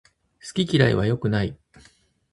[0.43, 1.55] 好き嫌いは良くない